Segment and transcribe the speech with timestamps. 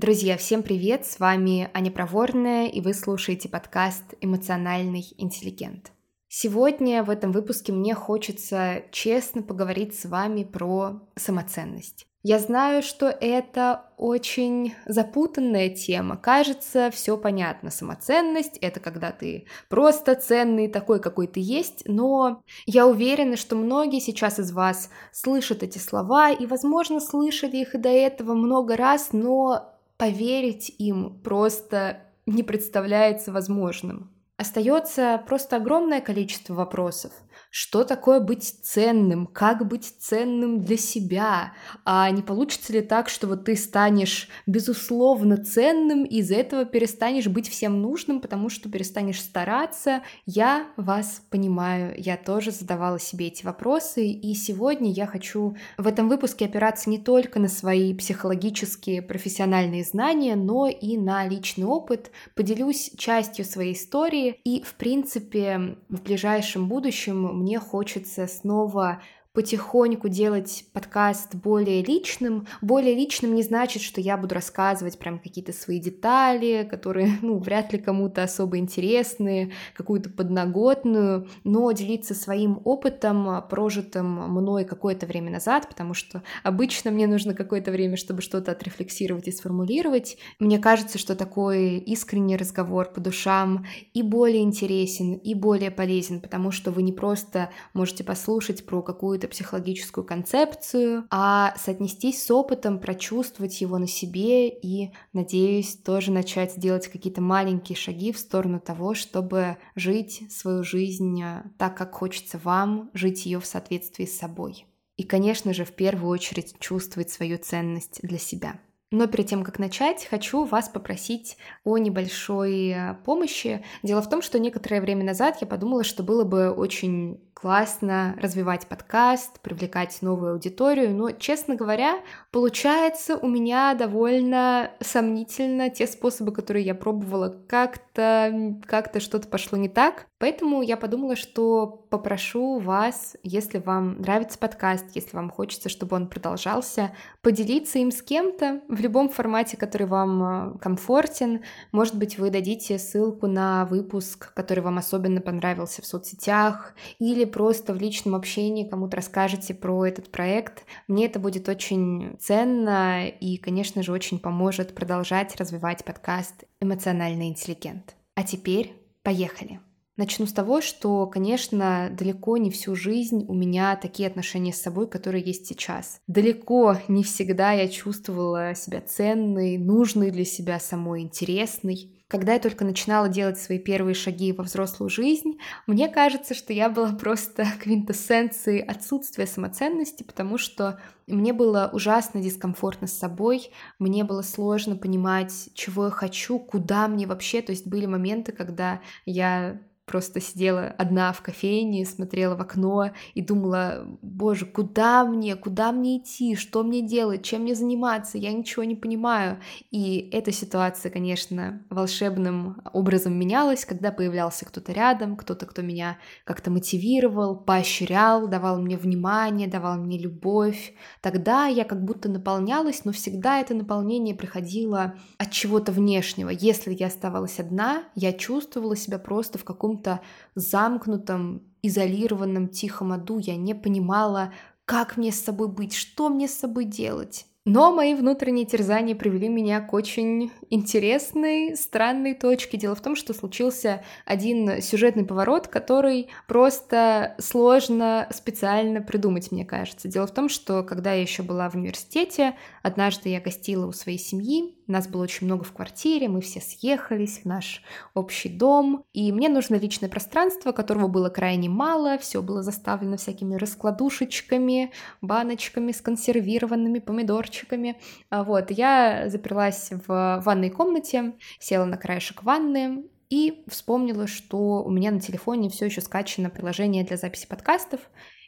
[0.00, 1.04] Друзья, всем привет!
[1.04, 5.92] С вами Аня Проворная, и вы слушаете подкаст «Эмоциональный интеллигент».
[6.26, 12.06] Сегодня в этом выпуске мне хочется честно поговорить с вами про самоценность.
[12.22, 16.18] Я знаю, что это очень запутанная тема.
[16.18, 17.70] Кажется, все понятно.
[17.70, 24.00] Самоценность— это когда ты просто ценный такой, какой ты есть, но я уверена, что многие
[24.00, 29.12] сейчас из вас слышат эти слова и, возможно, слышали их и до этого много раз,
[29.12, 29.69] но
[30.00, 34.10] поверить им просто не представляется возможным.
[34.40, 37.12] Остается просто огромное количество вопросов.
[37.50, 39.26] Что такое быть ценным?
[39.26, 41.52] Как быть ценным для себя?
[41.84, 47.26] А не получится ли так, что вот ты станешь безусловно ценным и из-за этого перестанешь
[47.26, 50.02] быть всем нужным, потому что перестанешь стараться?
[50.26, 56.08] Я вас понимаю, я тоже задавала себе эти вопросы, и сегодня я хочу в этом
[56.08, 62.92] выпуске опираться не только на свои психологические, профессиональные знания, но и на личный опыт, поделюсь
[62.96, 71.36] частью своей истории, и, в принципе, в ближайшем будущем мне хочется снова потихоньку делать подкаст
[71.36, 72.48] более личным.
[72.60, 77.72] Более личным не значит, что я буду рассказывать прям какие-то свои детали, которые, ну, вряд
[77.72, 85.68] ли кому-то особо интересны, какую-то подноготную, но делиться своим опытом, прожитым мной какое-то время назад,
[85.68, 90.16] потому что обычно мне нужно какое-то время, чтобы что-то отрефлексировать и сформулировать.
[90.40, 93.64] Мне кажется, что такой искренний разговор по душам
[93.94, 99.19] и более интересен, и более полезен, потому что вы не просто можете послушать про какую-то
[99.20, 106.58] какую-то психологическую концепцию, а соотнестись с опытом, прочувствовать его на себе и, надеюсь, тоже начать
[106.58, 112.38] делать какие-то маленькие шаги в сторону того, чтобы жить свою жизнь э, так, как хочется
[112.42, 114.66] вам, жить ее в соответствии с собой.
[114.96, 118.60] И, конечно же, в первую очередь чувствовать свою ценность для себя.
[118.92, 123.64] Но перед тем, как начать, хочу вас попросить о небольшой э, помощи.
[123.82, 128.66] Дело в том, что некоторое время назад я подумала, что было бы очень классно развивать
[128.66, 136.66] подкаст, привлекать новую аудиторию, но, честно говоря, получается у меня довольно сомнительно те способы, которые
[136.66, 143.58] я пробовала, как-то как что-то пошло не так, поэтому я подумала, что попрошу вас, если
[143.58, 149.08] вам нравится подкаст, если вам хочется, чтобы он продолжался, поделиться им с кем-то в любом
[149.08, 150.22] формате, который вам
[150.54, 151.42] э, комфортен.
[151.72, 157.72] Может быть, вы дадите ссылку на выпуск, который вам особенно понравился в соцсетях, или просто
[157.72, 160.64] в личном общении кому-то расскажете про этот проект.
[160.88, 167.96] Мне это будет очень ценно и, конечно же, очень поможет продолжать развивать подкаст «Эмоциональный интеллигент».
[168.14, 169.60] А теперь поехали!
[170.00, 174.88] Начну с того, что, конечно, далеко не всю жизнь у меня такие отношения с собой,
[174.88, 176.00] которые есть сейчас.
[176.06, 181.99] Далеко не всегда я чувствовала себя ценной, нужной для себя самой, интересной.
[182.10, 185.38] Когда я только начинала делать свои первые шаги во взрослую жизнь,
[185.68, 192.88] мне кажется, что я была просто квинтэссенцией отсутствия самоценности, потому что мне было ужасно дискомфортно
[192.88, 197.42] с собой, мне было сложно понимать, чего я хочу, куда мне вообще.
[197.42, 199.60] То есть были моменты, когда я
[199.90, 205.98] просто сидела одна в кофейне, смотрела в окно и думала, боже, куда мне, куда мне
[205.98, 209.40] идти, что мне делать, чем мне заниматься, я ничего не понимаю.
[209.72, 211.64] И эта ситуация, конечно,
[212.00, 218.76] волшебным образом менялась, когда появлялся кто-то рядом, кто-то, кто меня как-то мотивировал, поощрял, давал мне
[218.76, 220.74] внимание, давал мне любовь.
[221.02, 226.30] Тогда я как будто наполнялась, но всегда это наполнение приходило от чего-то внешнего.
[226.30, 230.00] Если я оставалась одна, я чувствовала себя просто в каком-то
[230.34, 233.18] замкнутом, изолированном, тихом аду.
[233.18, 234.32] Я не понимала,
[234.64, 237.26] как мне с собой быть, что мне с собой делать.
[237.46, 242.58] Но мои внутренние терзания привели меня к очень интересной, странной точке.
[242.58, 249.88] Дело в том, что случился один сюжетный поворот, который просто сложно специально придумать, мне кажется.
[249.88, 253.98] Дело в том, что когда я еще была в университете, однажды я гостила у своей
[253.98, 257.62] семьи, нас было очень много в квартире, мы все съехались в наш
[257.94, 263.36] общий дом, и мне нужно личное пространство, которого было крайне мало, все было заставлено всякими
[263.36, 267.80] раскладушечками, баночками с консервированными помидорчиками.
[268.10, 274.70] А вот, я заперлась в ванной комнате, села на краешек ванны, и вспомнила, что у
[274.70, 277.80] меня на телефоне все еще скачано приложение для записи подкастов.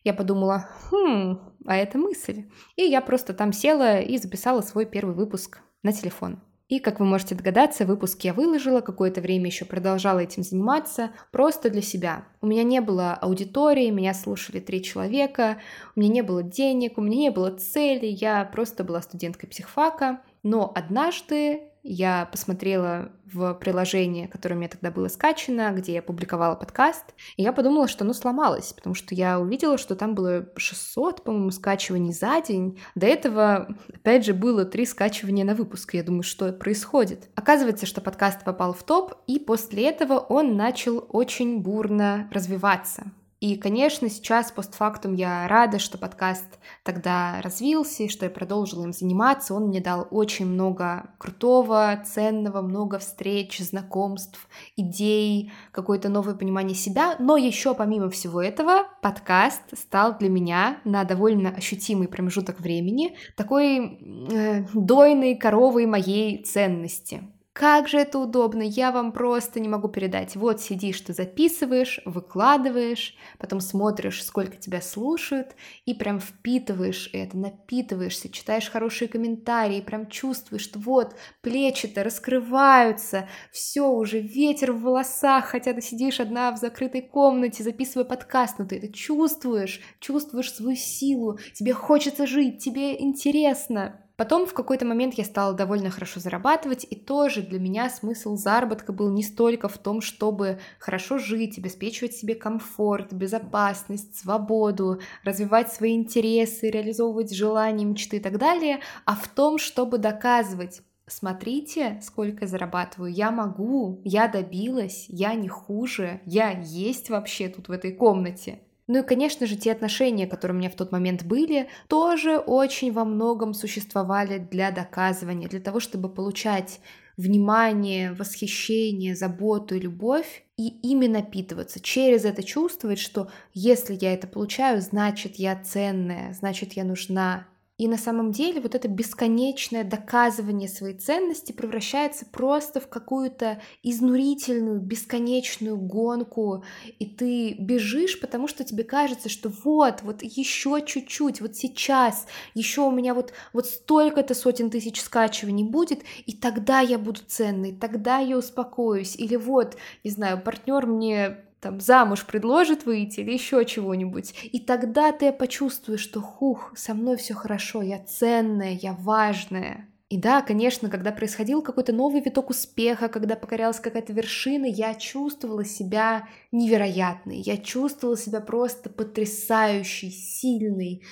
[0.02, 2.50] Я подумала, хм, а это мысль.
[2.74, 6.40] И я просто там села и записала свой первый выпуск на телефон.
[6.68, 11.68] И, как вы можете догадаться, выпуск я выложила, какое-то время еще продолжала этим заниматься, просто
[11.68, 12.24] для себя.
[12.40, 15.58] У меня не было аудитории, меня слушали три человека,
[15.94, 20.22] у меня не было денег, у меня не было цели, я просто была студенткой психфака,
[20.42, 26.54] Но однажды я посмотрела в приложение, которое у меня тогда было скачано, где я публиковала
[26.54, 31.24] подкаст, и я подумала, что оно сломалось, потому что я увидела, что там было 600,
[31.24, 32.78] по-моему, скачиваний за день.
[32.94, 35.94] До этого, опять же, было три скачивания на выпуск.
[35.94, 37.30] Я думаю, что происходит.
[37.34, 43.12] Оказывается, что подкаст попал в топ, и после этого он начал очень бурно развиваться.
[43.42, 49.52] И, конечно, сейчас постфактум я рада, что подкаст тогда развился, что я продолжила им заниматься.
[49.52, 54.46] Он мне дал очень много крутого, ценного, много встреч, знакомств,
[54.76, 57.16] идей, какое-то новое понимание себя.
[57.18, 63.98] Но еще помимо всего этого, подкаст стал для меня на довольно ощутимый промежуток времени такой
[64.30, 67.24] э, дойной коровой моей ценности.
[67.54, 70.36] Как же это удобно, я вам просто не могу передать.
[70.36, 75.54] Вот сидишь, ты записываешь, выкладываешь, потом смотришь, сколько тебя слушают,
[75.84, 83.86] и прям впитываешь это, напитываешься, читаешь хорошие комментарии, прям чувствуешь, что вот плечи-то раскрываются, все
[83.86, 88.78] уже ветер в волосах, хотя ты сидишь одна в закрытой комнате, записывая подкаст, но ты
[88.78, 94.01] это чувствуешь, чувствуешь свою силу, тебе хочется жить, тебе интересно.
[94.16, 98.92] Потом в какой-то момент я стала довольно хорошо зарабатывать, и тоже для меня смысл заработка
[98.92, 105.94] был не столько в том, чтобы хорошо жить, обеспечивать себе комфорт, безопасность, свободу, развивать свои
[105.94, 113.12] интересы, реализовывать желания, мечты и так далее, а в том, чтобы доказывать, смотрите, сколько зарабатываю,
[113.12, 118.60] я могу, я добилась, я не хуже, я есть вообще тут в этой комнате.
[118.88, 122.92] Ну и, конечно же, те отношения, которые у меня в тот момент были, тоже очень
[122.92, 126.80] во многом существовали для доказывания, для того, чтобы получать
[127.16, 134.26] внимание, восхищение, заботу и любовь, и ими напитываться, через это чувствовать, что если я это
[134.26, 137.46] получаю, значит я ценная, значит я нужна,
[137.82, 144.80] и на самом деле вот это бесконечное доказывание своей ценности превращается просто в какую-то изнурительную,
[144.80, 146.62] бесконечную гонку,
[147.00, 152.82] и ты бежишь, потому что тебе кажется, что вот, вот еще чуть-чуть, вот сейчас, еще
[152.82, 158.20] у меня вот, вот столько-то сотен тысяч скачиваний будет, и тогда я буду ценной, тогда
[158.20, 164.34] я успокоюсь, или вот, не знаю, партнер мне там замуж предложит выйти или еще чего-нибудь.
[164.42, 169.88] И тогда ты почувствуешь, что хух, со мной все хорошо, я ценная, я важная.
[170.08, 175.64] И да, конечно, когда происходил какой-то новый виток успеха, когда покорялась какая-то вершина, я чувствовала
[175.64, 181.02] себя невероятной, я чувствовала себя просто потрясающей, сильной,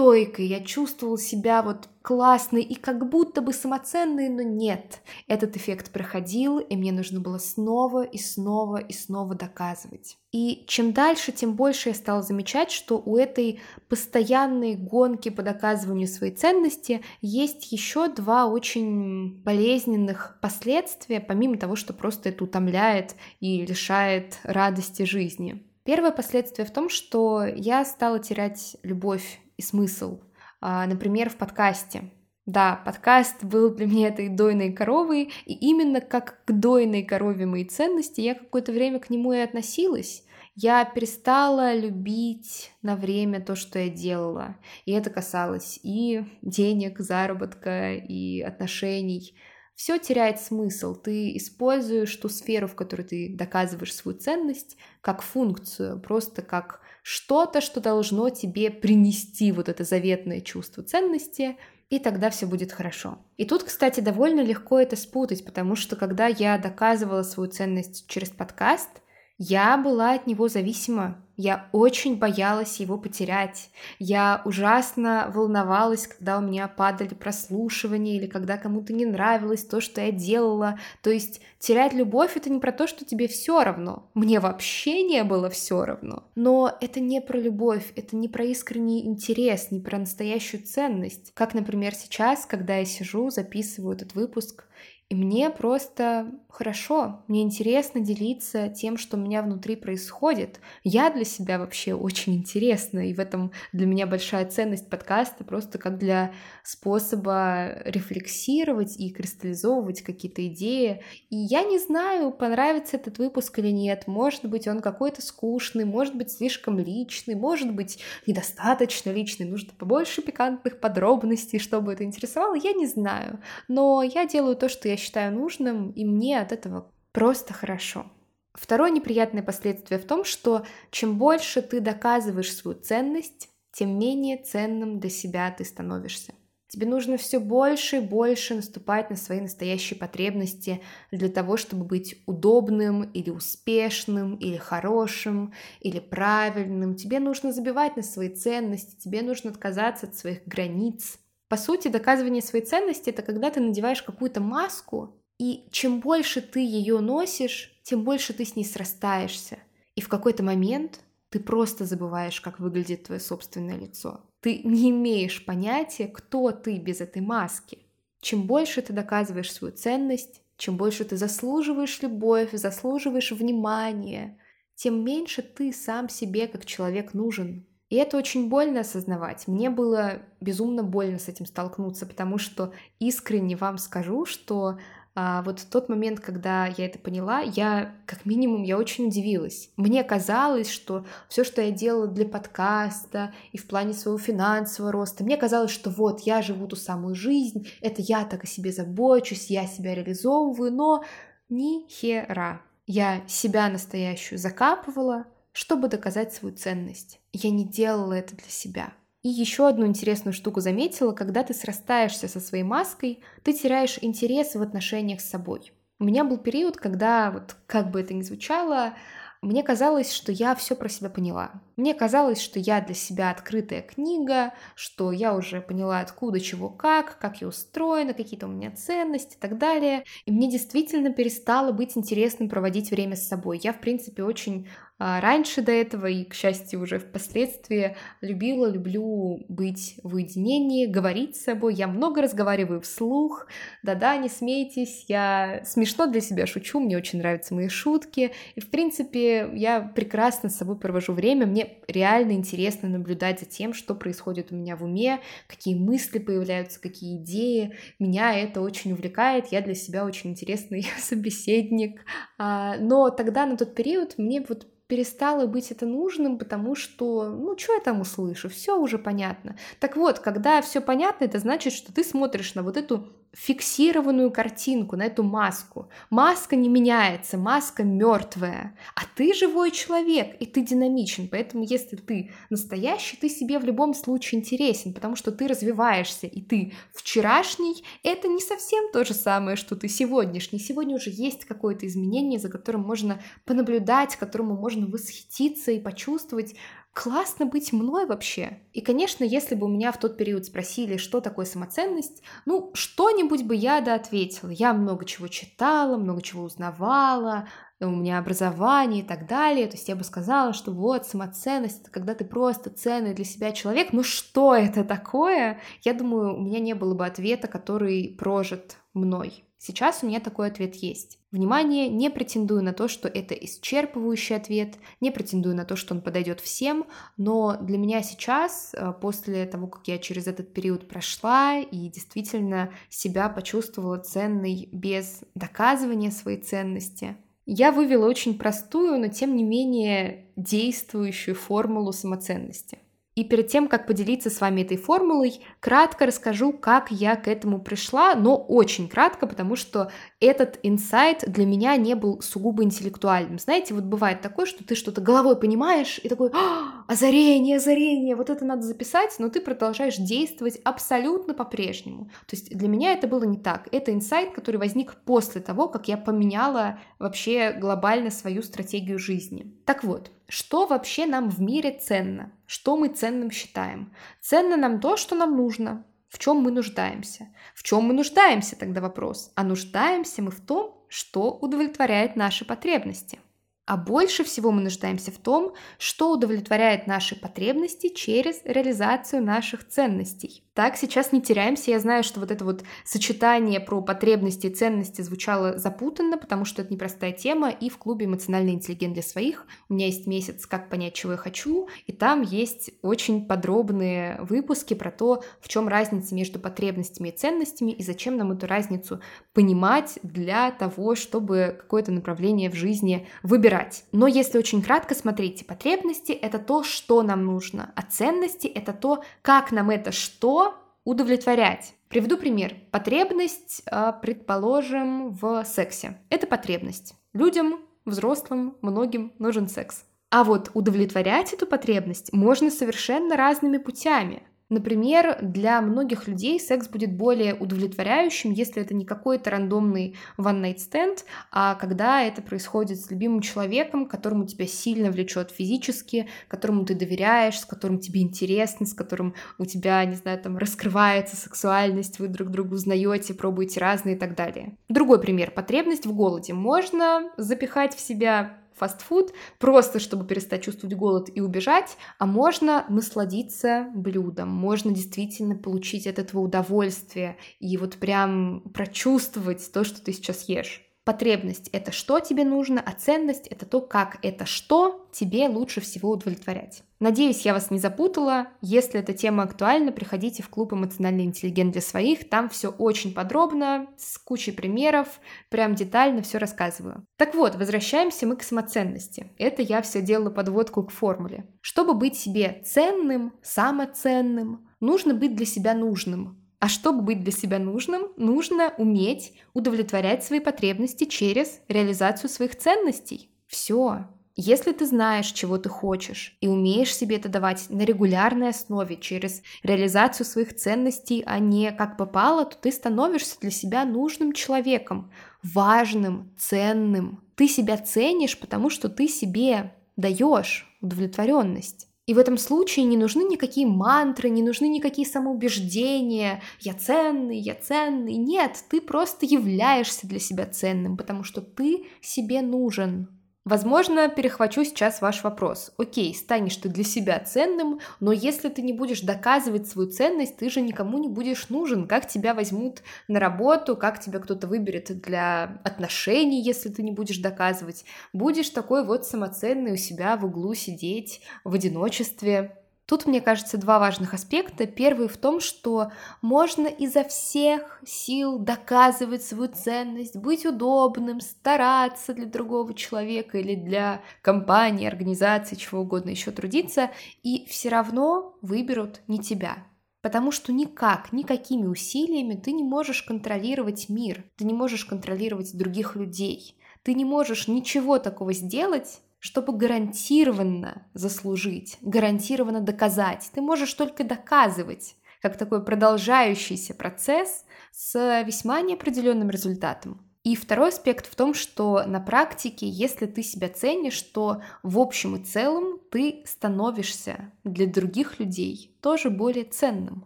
[0.00, 5.02] стойкой, я чувствовала себя вот классной и как будто бы самоценной, но нет.
[5.28, 10.16] Этот эффект проходил, и мне нужно было снова и снова и снова доказывать.
[10.32, 13.60] И чем дальше, тем больше я стала замечать, что у этой
[13.90, 21.92] постоянной гонки по доказыванию своей ценности есть еще два очень болезненных последствия, помимо того, что
[21.92, 25.62] просто это утомляет и лишает радости жизни.
[25.84, 30.20] Первое последствие в том, что я стала терять любовь и смысл.
[30.60, 32.10] А, например, в подкасте.
[32.46, 37.64] Да, подкаст был для меня этой дойной коровой, и именно как к дойной корове мои
[37.64, 40.24] ценности я какое-то время к нему и относилась.
[40.56, 44.56] Я перестала любить на время то, что я делала.
[44.86, 49.34] И это касалось и денег, заработка, и отношений.
[49.80, 50.94] Все теряет смысл.
[50.94, 57.62] Ты используешь ту сферу, в которой ты доказываешь свою ценность, как функцию, просто как что-то,
[57.62, 61.56] что должно тебе принести вот это заветное чувство ценности,
[61.88, 63.24] и тогда все будет хорошо.
[63.38, 68.28] И тут, кстати, довольно легко это спутать, потому что когда я доказывала свою ценность через
[68.28, 68.99] подкаст,
[69.42, 71.16] я была от него зависима.
[71.34, 73.70] Я очень боялась его потерять.
[73.98, 80.02] Я ужасно волновалась, когда у меня падали прослушивания или когда кому-то не нравилось то, что
[80.02, 80.78] я делала.
[81.02, 84.10] То есть терять любовь это не про то, что тебе все равно.
[84.12, 86.24] Мне вообще не было все равно.
[86.34, 91.32] Но это не про любовь, это не про искренний интерес, не про настоящую ценность.
[91.32, 94.66] Как, например, сейчас, когда я сижу, записываю этот выпуск,
[95.10, 100.60] и мне просто хорошо, мне интересно делиться тем, что у меня внутри происходит.
[100.84, 105.78] Я для себя вообще очень интересна, и в этом для меня большая ценность подкаста, просто
[105.78, 111.02] как для способа рефлексировать и кристаллизовывать какие-то идеи.
[111.28, 114.06] И я не знаю, понравится этот выпуск или нет.
[114.06, 117.98] Может быть, он какой-то скучный, может быть, слишком личный, может быть,
[118.28, 123.40] недостаточно личный, нужно побольше пикантных подробностей, чтобы это интересовало, я не знаю.
[123.66, 128.06] Но я делаю то, что я считаю нужным, и мне от этого просто хорошо.
[128.52, 135.00] Второе неприятное последствие в том, что чем больше ты доказываешь свою ценность, тем менее ценным
[135.00, 136.34] для себя ты становишься.
[136.70, 140.80] Тебе нужно все больше и больше наступать на свои настоящие потребности
[141.10, 146.94] для того, чтобы быть удобным или успешным, или хорошим, или правильным.
[146.94, 151.18] Тебе нужно забивать на свои ценности, тебе нужно отказаться от своих границ.
[151.50, 156.60] По сути, доказывание своей ценности— это когда ты надеваешь какую-то маску, и чем больше ты
[156.60, 159.58] ее носишь, тем больше ты с ней срастаешься.
[159.96, 164.20] И в какой-то момент ты просто забываешь, как выглядит твое собственное лицо.
[164.40, 167.78] Ты не имеешь понятия, кто ты без этой маски.
[168.20, 174.38] Чем больше ты доказываешь свою ценность, чем больше ты заслуживаешь любовь, заслуживаешь внимания,
[174.76, 177.66] тем меньше ты сам себе как человек нужен.
[177.90, 179.48] И это очень больно осознавать.
[179.48, 184.78] Мне было безумно больно с этим столкнуться, потому что искренне вам скажу, что
[185.16, 189.70] а, вот в тот момент, когда я это поняла, я, как минимум, я очень удивилась.
[189.76, 195.24] Мне казалось, что все, что я делала для подкаста и в плане своего финансового роста,
[195.24, 199.50] мне казалось, что вот я живу ту самую жизнь, это я так о себе забочусь,
[199.50, 201.04] я себя реализовываю, но
[201.48, 202.62] ни хера.
[202.86, 207.20] Я себя настоящую закапывала, чтобы доказать свою ценность.
[207.32, 208.92] Я не делала это для себя.
[209.22, 214.54] И еще одну интересную штуку заметила, когда ты срастаешься со своей маской, ты теряешь интерес
[214.54, 215.72] в отношениях с собой.
[215.98, 218.94] У меня был период, когда, вот как бы это ни звучало,
[219.42, 221.62] мне казалось, что я все про себя поняла.
[221.80, 227.18] Мне казалось, что я для себя открытая книга, что я уже поняла, откуда, чего, как,
[227.18, 230.04] как я устроена, какие-то у меня ценности и так далее.
[230.26, 233.62] И мне действительно перестало быть интересным проводить время с собой.
[233.64, 234.68] Я, в принципе, очень
[235.02, 241.36] а раньше до этого и, к счастью, уже впоследствии любила, люблю быть в уединении, говорить
[241.36, 241.74] с собой.
[241.74, 243.46] Я много разговариваю вслух.
[243.82, 248.32] Да-да, не смейтесь, я смешно для себя шучу, мне очень нравятся мои шутки.
[248.56, 251.46] И, в принципе, я прекрасно с собой провожу время.
[251.46, 256.80] Мне реально интересно наблюдать за тем, что происходит у меня в уме, какие мысли появляются,
[256.80, 257.76] какие идеи.
[257.98, 262.00] Меня это очень увлекает, я для себя очень интересный собеседник.
[262.38, 267.56] А, но тогда, на тот период, мне вот перестало быть это нужным, потому что, ну,
[267.56, 269.56] что я там услышу, все уже понятно.
[269.78, 274.96] Так вот, когда все понятно, это значит, что ты смотришь на вот эту фиксированную картинку,
[274.96, 275.88] на эту маску.
[276.10, 282.32] Маска не меняется, маска мертвая, а ты живой человек, и ты динамичен, поэтому если ты
[282.50, 288.26] настоящий, ты себе в любом случае интересен, потому что ты развиваешься, и ты вчерашний, это
[288.26, 290.58] не совсем то же самое, что ты сегодняшний.
[290.58, 296.56] Сегодня уже есть какое-то изменение, за которым можно понаблюдать, которому можно восхититься и почувствовать,
[296.92, 298.60] классно быть мной вообще.
[298.72, 303.44] И, конечно, если бы у меня в тот период спросили, что такое самоценность, ну, что-нибудь
[303.44, 304.50] бы я да ответила.
[304.50, 307.48] Я много чего читала, много чего узнавала,
[307.80, 309.66] у меня образование и так далее.
[309.66, 313.52] То есть я бы сказала, что вот самоценность это когда ты просто ценный для себя
[313.52, 313.92] человек.
[313.92, 315.60] Но что это такое?
[315.82, 319.44] Я думаю, у меня не было бы ответа, который прожит мной.
[319.62, 321.18] Сейчас у меня такой ответ есть.
[321.30, 326.00] Внимание, не претендую на то, что это исчерпывающий ответ, не претендую на то, что он
[326.00, 326.86] подойдет всем,
[327.18, 332.72] но для меня сейчас, э, после того, как я через этот период прошла и действительно
[332.88, 340.24] себя почувствовала ценной без доказывания своей ценности, я вывела очень простую, но тем не менее
[340.36, 342.78] действующую формулу самоценности–
[343.20, 347.60] и перед тем, как поделиться с вами этой формулой, кратко расскажу, как я к этому
[347.60, 353.38] пришла, но очень кратко, потому что этот инсайт для меня не был сугубо интеллектуальным.
[353.38, 358.28] Знаете, вот бывает такое, что ты что-то головой понимаешь и такой а, озарение, озарение, вот
[358.28, 362.10] это надо записать, но ты продолжаешь действовать абсолютно по-прежнему.
[362.26, 363.68] То есть для меня это было не так.
[363.72, 369.54] Это инсайт, который возник после того, как я поменяла вообще глобально свою стратегию жизни.
[369.64, 372.32] Так вот, что вообще нам в мире ценно?
[372.46, 373.92] Что мы ценным считаем?
[374.20, 377.28] Ценно нам то, что нам нужно, в чем мы нуждаемся.
[377.54, 379.30] В чем мы нуждаемся, тогда вопрос.
[379.36, 383.20] А нуждаемся мы в том, что удовлетворяет наши потребности.
[383.64, 390.42] А больше всего мы нуждаемся в том, что удовлетворяет наши потребности через реализацию наших ценностей.
[390.60, 391.70] Так, сейчас не теряемся.
[391.70, 396.60] Я знаю, что вот это вот сочетание про потребности и ценности звучало запутанно, потому что
[396.60, 400.68] это непростая тема, и в клубе «Эмоциональный интеллигент для своих» у меня есть месяц «Как
[400.68, 406.14] понять, чего я хочу», и там есть очень подробные выпуски про то, в чем разница
[406.14, 409.00] между потребностями и ценностями, и зачем нам эту разницу
[409.32, 413.84] понимать для того, чтобы какое-то направление в жизни выбирать.
[413.92, 419.02] Но если очень кратко, смотрите, потребности— это то, что нам нужно, а ценности— это то,
[419.22, 420.49] как нам это что
[420.90, 421.74] удовлетворять.
[421.88, 422.56] Приведу пример.
[422.72, 425.98] Потребность, а, предположим, в сексе.
[426.10, 426.94] Это потребность.
[427.12, 429.84] Людям, взрослым, многим нужен секс.
[430.10, 434.24] А вот удовлетворять эту потребность можно совершенно разными путями.
[434.50, 441.04] Например, для многих людей секс будет более удовлетворяющим, если это не какой-то рандомный one-night stand,
[441.30, 447.38] а когда это происходит с любимым человеком, которому тебя сильно влечет физически, которому ты доверяешь,
[447.38, 452.30] с которым тебе интересно, с которым у тебя, не знаю, там раскрывается сексуальность, вы друг
[452.30, 454.56] друга узнаете, пробуете разные и так далее.
[454.68, 455.30] Другой пример.
[455.30, 456.34] Потребность в голоде.
[456.34, 463.66] Можно запихать в себя фастфуд, просто чтобы перестать чувствовать голод и убежать, а можно насладиться
[463.74, 470.28] блюдом, можно действительно получить от этого удовольствие и вот прям прочувствовать то, что ты сейчас
[470.28, 470.62] ешь.
[470.84, 475.90] Потребность— это что тебе нужно, а ценность— это то, как это что тебе лучше всего
[475.90, 476.62] удовлетворять.
[476.80, 478.28] Надеюсь, я вас не запутала.
[478.40, 482.08] Если эта тема актуальна, приходите в клуб «Эмоциональный интеллигент для своих».
[482.08, 486.86] Там все очень подробно, с кучей примеров, прям детально все рассказываю.
[486.96, 489.12] Так вот, возвращаемся мы к самоценности.
[489.18, 491.26] Это я все делала подводку к формуле.
[491.42, 496.16] Чтобы быть себе ценным, самоценным, нужно быть для себя нужным.
[496.38, 503.10] А чтобы быть для себя нужным, нужно уметь удовлетворять свои потребности через реализацию своих ценностей.
[503.26, 503.86] Все.
[504.22, 509.22] Если ты знаешь, чего ты хочешь, и умеешь себе это давать на регулярной основе через
[509.42, 516.12] реализацию своих ценностей, а не как попало, то ты становишься для себя нужным человеком, важным,
[516.18, 517.02] ценным.
[517.14, 521.68] Ты себя ценишь, потому что ты себе даешь удовлетворенность.
[521.86, 526.22] И в этом случае не нужны никакие мантры, не нужны никакие самоубеждения.
[526.40, 527.96] Я ценный, я ценный.
[527.96, 532.99] Нет, ты просто являешься для себя ценным, потому что ты себе нужен.
[533.26, 535.52] Возможно, перехвачу сейчас ваш вопрос.
[535.58, 540.30] Окей, станешь ты для себя ценным, но если ты не будешь доказывать свою ценность, ты
[540.30, 541.68] же никому не будешь нужен.
[541.68, 546.96] Как тебя возьмут на работу, как тебя кто-то выберет для отношений, если ты не будешь
[546.96, 547.66] доказывать.
[547.92, 552.39] Будешь такой вот самоценный у себя в углу сидеть в одиночестве,
[552.70, 554.46] Тут, мне кажется, два важных аспекта.
[554.46, 562.06] Первый в том, что можно изо всех сил доказывать свою ценность, быть удобным, стараться для
[562.06, 566.70] другого человека или для компании, организации, чего угодно еще трудиться,
[567.02, 569.38] и все равно выберут не тебя.
[569.82, 575.74] Потому что никак, никакими усилиями ты не можешь контролировать мир, ты не можешь контролировать других
[575.74, 583.10] людей, ты не можешь ничего такого сделать, чтобы гарантированно заслужить, гарантированно доказать.
[583.12, 589.80] Ты можешь только доказывать, как такой продолжающийся процесс с весьма неопределенным результатом.
[590.02, 594.96] И второй аспект в том, что на практике, если ты себя ценишь, то в общем
[594.96, 599.84] и целом ты становишься для других людей тоже более ценным.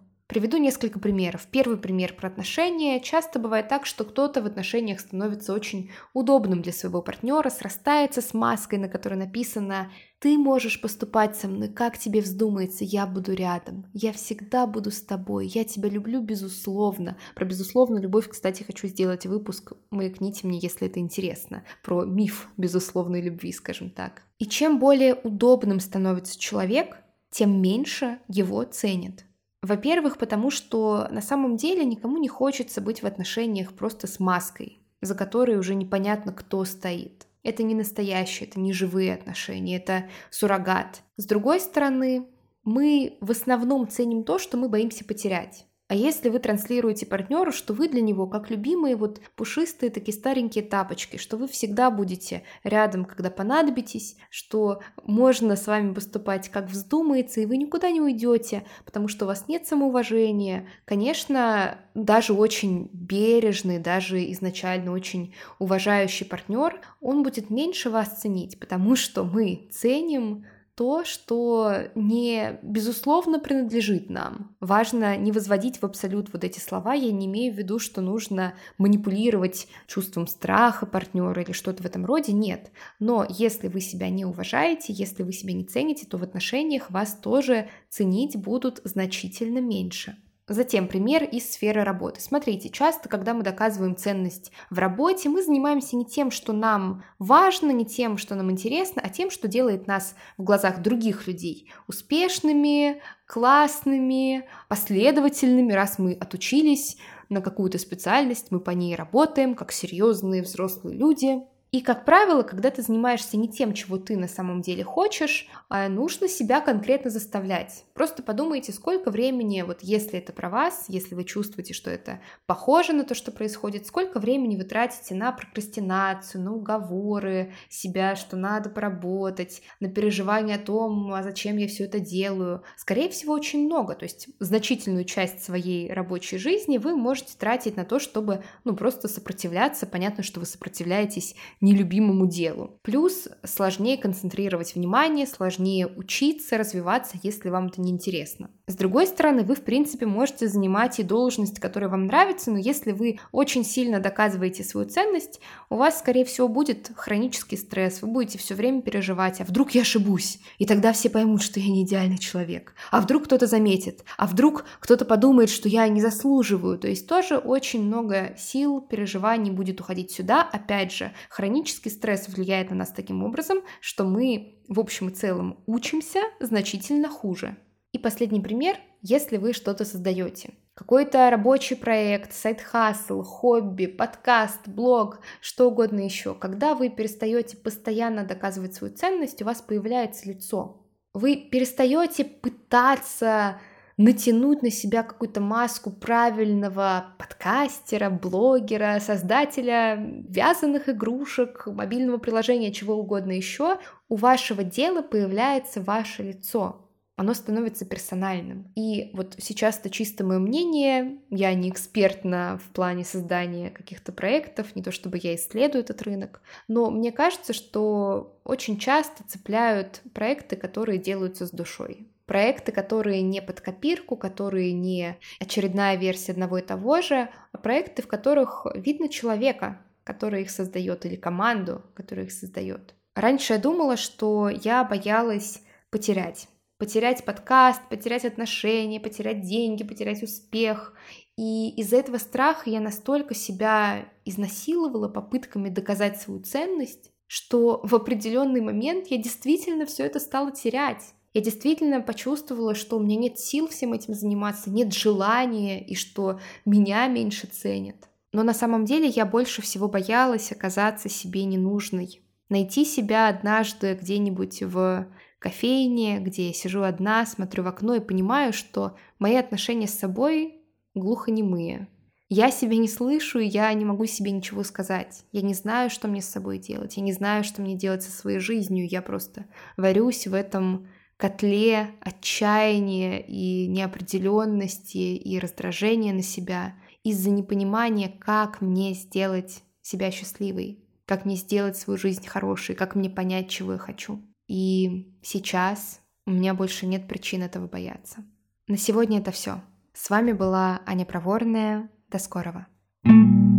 [0.35, 1.47] Приведу несколько примеров.
[1.49, 2.99] Первый пример про отношения.
[2.99, 8.35] Часто бывает так, что кто-то в отношениях становится очень удобным для своего партнера, срастается с
[8.35, 13.87] маской, на которой написано «Ты можешь поступать со мной, как тебе вздумается, я буду рядом,
[13.93, 17.17] я всегда буду с тобой, я тебя люблю безусловно».
[17.37, 23.23] Про безусловную любовь, кстати, хочу сделать выпуск, маякните мне, если это интересно, про миф безусловной
[23.23, 24.23] любви, скажем так.
[24.41, 26.97] И чем более удобным становится человек,
[27.31, 29.25] тем меньше его ценят.
[29.65, 34.79] Во-первых, потому что на самом деле никому не хочется быть в отношениях просто с маской,
[35.01, 37.27] за которой уже непонятно, кто стоит.
[37.43, 41.01] Это не настоящие, это не живые отношения, это суррогат.
[41.17, 42.27] С другой стороны,
[42.63, 45.65] мы в основном ценим то, что мы боимся потерять.
[45.95, 50.65] А если вы транслируете партнеру, что вы для него как любимые вот пушистые такие старенькие
[50.65, 57.41] тапочки, что вы всегда будете рядом, когда понадобитесь, что можно с вами поступать как вздумается,
[57.41, 63.79] и вы никуда не уйдете, потому что у вас нет самоуважения, конечно, даже очень бережный,
[63.79, 70.45] даже изначально очень уважающий партнер, он будет меньше вас ценить, потому что мы ценим
[70.75, 74.57] то, что не безусловно принадлежит нам.
[74.61, 76.95] Важно не возводить в абсолют вот эти слова.
[76.95, 82.05] Я не имею в виду, что нужно манипулировать чувством страха партнера или что-то в этом
[82.05, 82.33] роде.
[82.33, 82.73] Нет.
[82.99, 87.15] Но если вы себя не уважаете, если вы себя не цените, то в отношениях вас
[87.15, 90.17] тоже ценить будут значительно меньше.
[90.47, 92.21] Затем пример из сферы работы.
[92.21, 97.71] Смотрите, часто, когда мы доказываем ценность в работе, мы занимаемся не тем, что нам важно,
[97.71, 103.01] не тем, что нам интересно, а тем, что делает нас в глазах других людей успешными,
[103.25, 106.99] классными, последовательными, раз мы отучились
[107.31, 111.41] на какую-то специальность, мы по ней работаем, как серьезные взрослые люди.
[111.75, 115.89] И, как правило, когда ты занимаешься не тем, чего ты на самом деле хочешь, а
[115.89, 117.85] нужно себя конкретно заставлять.
[117.95, 122.93] Просто подумайте, сколько времени, вот если это про вас, если вы чувствуете, что это похоже
[122.93, 128.71] на то, что происходит, сколько времени вы тратите на прокрастинацию, на уговоры себя, что надо
[128.71, 132.63] поработать, на переживание о том, а зачем я все это делаю.
[132.77, 133.97] Скорее всего, очень много.
[133.97, 139.09] То есть значительную часть своей рабочей жизни вы можете тратить на то, чтобы ну, просто
[139.09, 139.89] сопротивляться.
[139.89, 142.79] Понятно, что вы сопротивляетесь нелюбимому делу.
[142.83, 148.51] Плюс сложнее концентрировать внимание, сложнее учиться, развиваться, если вам это не интересно.
[148.67, 152.93] С другой стороны, вы, в принципе, можете занимать и должность, которая вам нравится, но если
[152.93, 158.39] вы очень сильно доказываете свою ценность, у вас, скорее всего, будет хронический стресс, вы будете
[158.39, 162.19] все время переживать, а вдруг я ошибусь, и тогда все поймут, что я не идеальный
[162.19, 167.07] человек, а вдруг кто-то заметит, а вдруг кто-то подумает, что я не заслуживаю, то есть
[167.07, 172.77] тоже очень много сил, переживаний будет уходить сюда, опять же, хронический хронический стресс влияет на
[172.77, 177.57] нас таким образом, что мы в общем и целом учимся значительно хуже.
[177.93, 180.55] И последний пример, если вы что-то создаете.
[180.75, 186.35] Какой-то рабочий проект, сайт-хасл, хобби, подкаст, блог, что угодно еще.
[186.35, 190.85] Когда вы перестаете постоянно доказывать свою ценность, у вас появляется лицо.
[191.13, 193.61] Вы перестаете пытаться
[193.97, 199.97] натянуть на себя какую-то маску правильного подкастера, блогера, создателя
[200.29, 203.79] вязаных игрушек, мобильного приложения, чего угодно еще,
[204.09, 206.81] у вашего дела появляется ваше лицо.
[207.17, 208.73] Оно становится персональным.
[208.75, 211.21] И вот сейчас это чисто мое мнение.
[211.31, 216.43] Я не экспертна в плане создания каких-то проектов, не то чтобы я исследую этот рынок,
[216.67, 223.43] но мне кажется, что очень часто цепляют проекты, которые делаются с душой проекты, которые не
[223.43, 229.09] под копирку, которые не очередная версия одного и того же, а проекты, в которых видно
[229.09, 232.95] человека, который их создает, или команду, которая их создает.
[233.15, 236.49] Раньше я думала, что я боялась потерять.
[236.79, 240.93] Потерять подкаст, потерять отношения, потерять деньги, потерять успех.
[241.37, 248.61] И из-за этого страха я настолько себя изнасиловала попытками доказать свою ценность, что в определенный
[248.61, 253.67] момент я действительно все это стала терять я действительно почувствовала, что у меня нет сил
[253.67, 258.09] всем этим заниматься, нет желания и что меня меньше ценят.
[258.33, 262.23] Но на самом деле я больше всего боялась оказаться себе ненужной.
[262.49, 265.09] Найти себя однажды где-нибудь в
[265.41, 270.63] кофейне, где я сижу одна, смотрю в окно и понимаю, что мои отношения с собой
[270.95, 271.89] глухонемые.
[272.29, 275.25] Я себя не слышу, и я не могу себе ничего сказать.
[275.33, 276.97] Я не знаю, что мне с собой делать.
[276.97, 278.89] Я не знаю, что мне делать со своей жизнью.
[278.89, 288.09] Я просто варюсь в этом котле отчаяния и неопределенности и раздражения на себя из-за непонимания,
[288.09, 293.73] как мне сделать себя счастливой, как мне сделать свою жизнь хорошей, как мне понять, чего
[293.73, 294.21] я хочу.
[294.49, 298.25] И сейчас у меня больше нет причин этого бояться.
[298.67, 299.63] На сегодня это все.
[299.93, 301.91] С вами была Аня Проворная.
[302.09, 302.67] До скорого.
[303.05, 303.54] thank you